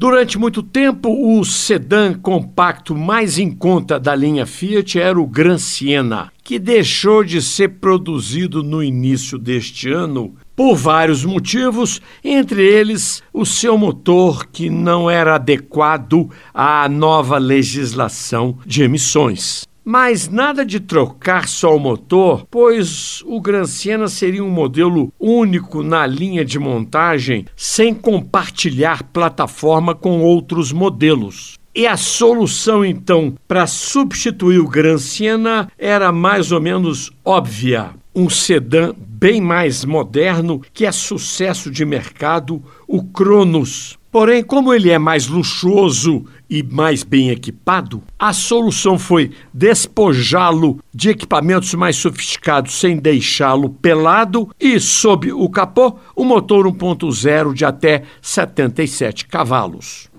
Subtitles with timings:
[0.00, 5.58] Durante muito tempo, o sedã compacto mais em conta da linha Fiat era o Gran
[5.58, 13.22] Siena, que deixou de ser produzido no início deste ano por vários motivos, entre eles
[13.30, 19.69] o seu motor que não era adequado à nova legislação de emissões.
[19.84, 25.82] Mas nada de trocar só o motor, pois o Gran Siena seria um modelo único
[25.82, 31.58] na linha de montagem, sem compartilhar plataforma com outros modelos.
[31.74, 37.90] E a solução, então, para substituir o Gran Siena era mais ou menos óbvia.
[38.12, 43.99] Um sedã bem mais moderno que é sucesso de mercado, o Cronos.
[44.10, 51.10] Porém, como ele é mais luxuoso e mais bem equipado, a solução foi despojá-lo de
[51.10, 58.02] equipamentos mais sofisticados sem deixá-lo pelado e, sob o capô, um motor 1.0 de até
[58.20, 60.10] 77 cavalos.